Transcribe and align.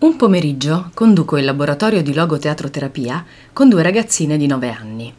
Un 0.00 0.14
pomeriggio 0.14 0.92
conduco 0.94 1.38
il 1.38 1.44
laboratorio 1.44 2.04
di 2.04 2.14
logoteatroterapia 2.14 3.24
con 3.52 3.68
due 3.68 3.82
ragazzine 3.82 4.36
di 4.36 4.46
9 4.46 4.70
anni. 4.70 5.12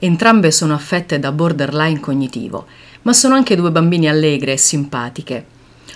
Entrambe 0.00 0.50
sono 0.50 0.74
affette 0.74 1.18
da 1.18 1.32
borderline 1.32 1.98
cognitivo, 1.98 2.66
ma 3.02 3.14
sono 3.14 3.36
anche 3.36 3.56
due 3.56 3.70
bambine 3.70 4.06
allegre 4.10 4.52
e 4.52 4.56
simpatiche. 4.58 5.46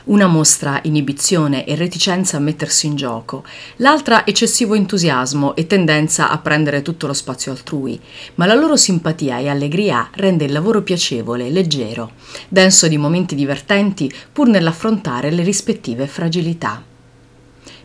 Una 0.04 0.29
mostra 0.29 0.80
inibizione 0.84 1.66
e 1.66 1.74
reticenza 1.74 2.38
a 2.38 2.40
mettersi 2.40 2.87
in 2.87 2.96
gioco, 2.96 3.45
l'altra 3.76 4.24
eccessivo 4.24 4.72
entusiasmo 4.72 5.54
e 5.54 5.67
tendenza 5.67 6.30
a 6.30 6.38
prendere 6.38 6.80
tutto 6.80 7.06
lo 7.06 7.12
spazio 7.12 7.53
altrui, 7.53 8.01
ma 8.37 8.46
la 8.46 8.54
loro 8.54 8.76
simpatia 8.76 9.40
e 9.40 9.51
allegria 9.51 10.08
rende 10.14 10.46
il 10.46 10.53
lavoro 10.53 10.80
piacevole, 10.80 11.51
leggero, 11.51 12.12
denso 12.49 12.88
di 12.88 12.96
momenti 12.96 13.35
divertenti 13.35 14.10
pur 14.33 14.49
nell'affrontare 14.49 15.30
le 15.30 15.42
rispettive 15.42 16.06
fragilità 16.06 16.83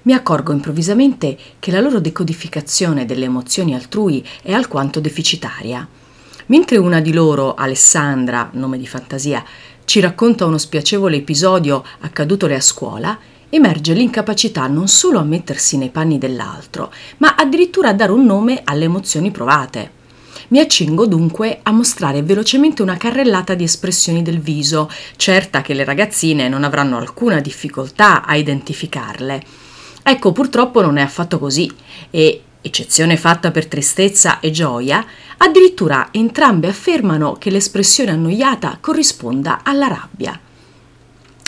mi 0.08 0.14
accorgo 0.14 0.54
improvvisamente 0.54 1.38
che 1.60 1.70
la 1.70 1.82
loro 1.82 2.00
decodificazione 2.00 3.06
delle 3.06 3.25
emozioni 3.25 3.75
altrui 3.75 4.25
è 4.42 4.54
alquanto 4.54 5.02
deficitaria. 5.02 5.86
Mentre 6.46 6.78
una 6.78 7.02
di 7.02 7.11
loro, 7.11 7.56
Alessandra, 7.56 8.50
nome 8.54 8.78
di 8.78 8.88
fantasia, 8.88 9.43
ci 9.84 10.00
racconta 10.00 10.46
uno 10.46 10.57
spiacevole 10.57 11.18
episodio 11.18 11.84
accadutole 12.00 12.56
a 12.56 12.62
scuola, 12.62 13.20
emerge 13.50 13.92
l'incapacità 13.92 14.65
non 14.68 14.88
solo 14.88 15.20
a 15.20 15.24
mettersi 15.24 15.75
nei 15.75 15.89
panni 15.89 16.18
dell'altro, 16.18 16.89
ma 17.18 17.36
addirittura 17.36 17.89
a 17.89 17.93
dare 17.93 18.14
un 18.14 18.24
nome 18.24 18.62
alle 18.64 18.86
emozioni 18.86 19.29
provate. 19.29 19.92
Mi 20.50 20.60
accingo 20.60 21.06
dunque 21.06 21.60
a 21.64 21.71
mostrare 21.71 22.24
velocemente 22.24 22.82
una 22.82 22.96
carrellata 22.96 23.56
di 23.56 23.65
espressioni 23.65 24.21
del 24.21 24.39
viso, 24.39 24.89
certa 25.18 25.62
che 25.62 25.74
le 25.74 25.84
ragazzine 25.84 26.48
non 26.48 26.64
avranno 26.64 26.96
alcuna 26.96 27.42
difficoltà 27.42 28.24
a 28.24 28.37
identificarle 28.37 29.65
Ecco, 30.10 30.32
purtroppo 30.32 30.82
non 30.82 30.96
è 30.96 31.02
affatto 31.02 31.38
così 31.38 31.70
e, 32.09 32.42
eccezione 32.61 33.17
fatta 33.17 33.52
per 33.52 33.67
tristezza 33.67 34.39
e 34.39 34.52
gioia, 34.52 35.06
addirittura 35.36 36.08
entrambe 36.12 36.70
affermano 36.70 37.34
che 37.34 37.50
l'espressione 37.50 38.12
annoiata 38.12 38.78
corrisponda 38.80 39.64
alla 39.64 39.88
rabbia. 39.88 40.40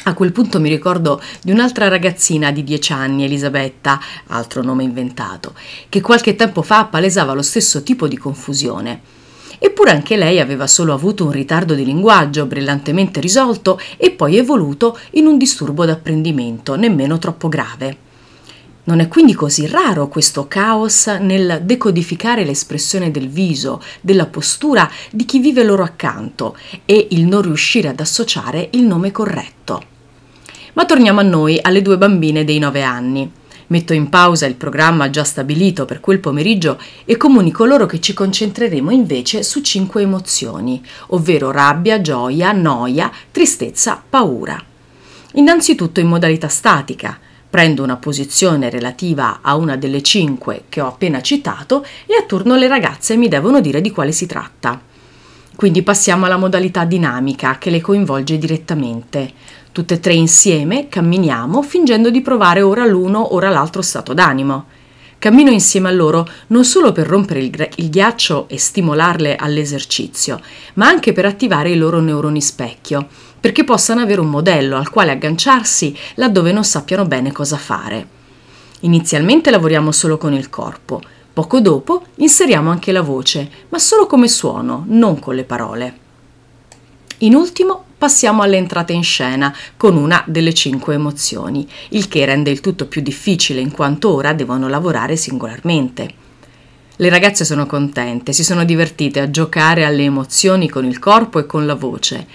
A 0.04 0.14
quel 0.14 0.34
punto 0.34 0.60
mi 0.60 0.68
ricordo 0.68 1.22
di 1.42 1.52
un'altra 1.52 1.88
ragazzina 1.88 2.52
di 2.52 2.66
dieci 2.66 2.92
anni, 2.92 3.24
Elisabetta, 3.24 3.98
altro 4.28 4.62
nome 4.62 4.84
inventato, 4.84 5.54
che 5.88 6.02
qualche 6.02 6.36
tempo 6.36 6.62
fa 6.62 6.84
palesava 6.84 7.32
lo 7.32 7.42
stesso 7.42 7.82
tipo 7.82 8.10
di 8.10 8.18
confusione. 8.18 9.02
Eppure 9.58 9.92
anche 9.92 10.18
lei 10.18 10.42
aveva 10.42 10.68
solo 10.68 10.94
avuto 10.94 11.24
un 11.24 11.32
ritardo 11.32 11.76
di 11.76 11.86
linguaggio 11.86 12.46
brillantemente 12.46 13.22
risolto 13.22 13.80
e 13.96 14.12
poi 14.12 14.36
evoluto 14.36 15.00
in 15.12 15.28
un 15.28 15.38
disturbo 15.38 15.86
d'apprendimento 15.86 16.76
nemmeno 16.76 17.18
troppo 17.20 17.48
grave. 17.48 18.08
Non 18.90 19.02
è 19.02 19.08
quindi 19.08 19.36
così 19.36 19.68
raro 19.68 20.08
questo 20.08 20.48
caos 20.48 21.06
nel 21.06 21.62
decodificare 21.64 22.44
l'espressione 22.44 23.12
del 23.12 23.30
viso, 23.30 23.84
della 24.02 24.26
postura 24.26 24.90
di 25.12 25.26
chi 25.26 25.38
vive 25.38 25.64
loro 25.64 25.84
accanto 25.84 26.58
e 26.86 27.10
il 27.12 27.28
non 27.28 27.44
riuscire 27.44 27.90
ad 27.90 28.00
associare 28.00 28.70
il 28.72 28.82
nome 28.82 29.12
corretto. 29.12 29.84
Ma 30.74 30.86
torniamo 30.86 31.20
a 31.20 31.24
noi, 31.24 31.60
alle 31.62 31.84
due 31.84 32.00
bambine 32.00 32.44
dei 32.44 32.58
9 32.58 32.82
anni. 32.82 33.32
Metto 33.68 33.94
in 33.94 34.10
pausa 34.10 34.48
il 34.48 34.56
programma 34.56 35.12
già 35.12 35.24
stabilito 35.24 35.86
per 35.86 36.00
quel 36.00 36.18
pomeriggio 36.18 36.80
e 37.06 37.16
comunico 37.16 37.66
loro 37.66 37.86
che 37.86 38.02
ci 38.02 38.16
concentreremo 38.16 38.90
invece 38.90 39.44
su 39.44 39.62
cinque 39.62 40.02
emozioni, 40.02 40.84
ovvero 41.10 41.52
rabbia, 41.52 42.02
gioia, 42.02 42.52
noia, 42.54 43.12
tristezza, 43.30 44.02
paura. 44.10 44.60
Innanzitutto 45.34 46.00
in 46.00 46.08
modalità 46.08 46.48
statica, 46.48 47.20
Prendo 47.50 47.82
una 47.82 47.98
posizione 47.98 48.70
relativa 48.70 49.40
a 49.42 49.56
una 49.56 49.76
delle 49.76 50.04
cinque 50.04 50.66
che 50.70 50.82
ho 50.82 50.88
appena 50.88 51.20
citato 51.22 51.84
e 52.06 52.14
a 52.14 52.24
turno 52.24 52.56
le 52.56 52.68
ragazze 52.68 53.18
mi 53.18 53.28
devono 53.28 53.60
dire 53.60 53.82
di 53.82 53.90
quale 53.90 54.12
si 54.12 54.28
tratta. 54.28 54.80
Quindi 55.56 55.82
passiamo 55.82 56.26
alla 56.26 56.38
modalità 56.38 56.86
dinamica 56.86 57.58
che 57.58 57.72
le 57.72 57.82
coinvolge 57.82 58.38
direttamente. 58.38 59.34
Tutte 59.72 59.96
e 59.96 60.00
tre 60.00 60.14
insieme 60.14 60.88
camminiamo 60.88 61.62
fingendo 61.64 62.10
di 62.10 62.22
provare 62.22 62.62
ora 62.62 62.86
l'uno 62.86 63.34
ora 63.34 63.50
l'altro 63.50 63.82
stato 63.82 64.14
d'animo. 64.14 64.66
Cammino 65.20 65.52
insieme 65.52 65.90
a 65.90 65.92
loro 65.92 66.26
non 66.48 66.64
solo 66.64 66.94
per 66.94 67.06
rompere 67.06 67.42
il, 67.42 67.70
il, 67.76 67.90
ghiaccio 67.90 68.48
e 68.48 68.58
stimolarle 68.58 69.36
all'esercizio, 69.36 70.40
ma 70.76 70.88
anche 70.88 71.12
per 71.12 71.26
attivare 71.26 71.72
i 71.72 71.76
loro 71.76 72.00
neuroni 72.00 72.42
specchio, 72.42 73.06
perché 73.38 73.66
possano 73.66 74.00
avere 74.00 74.22
un 74.22 74.30
modello 74.30 74.78
al 74.78 74.90
quale 74.90 75.12
agganciarsi 75.12 75.94
laddove 76.16 76.54
non 76.54 76.64
sappiano 76.64 77.06
bene 77.06 77.34
cosa 77.34 77.58
fare. 77.58 78.08
Inizialmente 78.82 79.52
lavoriamo 79.52 79.92
solo 79.92 80.18
con 80.18 80.34
il 80.34 80.50
corpo, 80.50 81.02
poco 81.34 81.60
dopo 81.60 82.06
inseriamo 82.16 82.72
anche 82.72 82.94
la 82.94 83.02
voce, 83.02 83.50
ma 83.68 83.78
solo 83.78 84.08
come 84.08 84.30
suono, 84.30 84.86
non 84.88 85.20
con 85.20 85.36
le 85.36 85.44
parole. 85.44 85.98
In 87.18 87.36
ultimo 87.36 87.84
passiamo 88.00 88.42
all'entrata 88.44 88.94
in 88.94 89.04
scena 89.04 89.54
con 89.76 89.98
una 89.98 90.24
delle 90.26 90.54
cinque 90.54 90.94
emozioni, 90.94 91.68
il 91.90 92.08
che 92.08 92.24
rende 92.24 92.50
il 92.50 92.62
tutto 92.62 92.86
più 92.88 93.02
difficile 93.02 93.60
in 93.60 93.72
quanto 93.72 94.14
ora 94.14 94.32
devono 94.32 94.70
lavorare 94.70 95.18
singolarmente. 95.18 96.14
Le 96.96 97.10
ragazze 97.10 97.44
sono 97.44 97.66
contente, 97.66 98.32
si 98.32 98.46
sono 98.46 98.64
divertite 98.64 99.20
a 99.20 99.30
giocare 99.30 99.84
alle 99.84 100.04
emozioni 100.04 100.70
con 100.70 100.86
il 100.86 100.98
corpo 100.98 101.40
e 101.40 101.46
con 101.46 101.66
la 101.66 101.76
voce. 101.76 102.26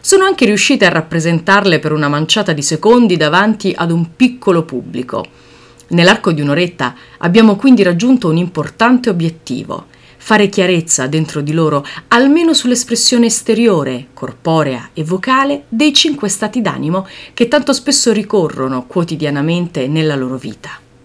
Sono 0.00 0.24
anche 0.24 0.44
riuscite 0.44 0.86
a 0.86 0.90
rappresentarle 0.90 1.78
per 1.78 1.92
una 1.92 2.08
manciata 2.08 2.52
di 2.52 2.62
secondi 2.62 3.16
davanti 3.16 3.72
ad 3.76 3.92
un 3.92 4.16
piccolo 4.16 4.64
pubblico. 4.64 5.24
Nell'arco 5.88 6.32
di 6.32 6.40
un'oretta 6.40 6.96
abbiamo 7.18 7.54
quindi 7.54 7.84
raggiunto 7.84 8.28
un 8.28 8.38
importante 8.38 9.08
obiettivo 9.08 9.86
fare 10.24 10.48
chiarezza 10.48 11.08
dentro 11.08 11.40
di 11.40 11.52
loro, 11.52 11.84
almeno 12.08 12.54
sull'espressione 12.54 13.26
esteriore, 13.26 14.06
corporea 14.14 14.90
e 14.94 15.02
vocale 15.02 15.64
dei 15.68 15.92
cinque 15.92 16.28
stati 16.28 16.62
d'animo 16.62 17.08
che 17.34 17.48
tanto 17.48 17.72
spesso 17.72 18.12
ricorrono 18.12 18.86
quotidianamente 18.86 19.88
nella 19.88 20.14
loro 20.14 20.36
vita. 20.36 20.78